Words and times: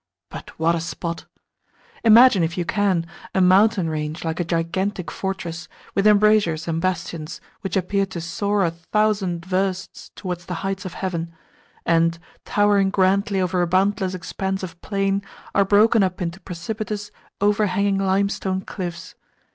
But 0.31 0.49
what 0.57 0.73
a 0.73 0.81
spot! 0.81 1.25
Imagine, 2.03 2.41
if 2.41 2.57
you 2.57 2.65
can, 2.65 3.05
a 3.35 3.39
mountain 3.39 3.87
range 3.87 4.25
like 4.25 4.39
a 4.39 4.43
gigantic 4.43 5.11
fortress, 5.11 5.67
with 5.93 6.07
embrasures 6.07 6.67
and 6.67 6.81
bastions 6.81 7.39
which 7.59 7.77
appear 7.77 8.07
to 8.07 8.19
soar 8.19 8.65
a 8.65 8.71
thousand 8.71 9.45
versts 9.45 10.09
towards 10.15 10.47
the 10.47 10.55
heights 10.65 10.85
of 10.85 10.95
heaven, 10.95 11.31
and, 11.85 12.17
towering 12.45 12.89
grandly 12.89 13.39
over 13.39 13.61
a 13.61 13.67
boundless 13.67 14.15
expanse 14.15 14.63
of 14.63 14.81
plain, 14.81 15.21
are 15.53 15.65
broken 15.65 16.01
up 16.01 16.19
into 16.19 16.39
precipitous, 16.39 17.11
overhanging 17.39 17.99
limestone 17.99 18.61
cliffs. 18.61 19.13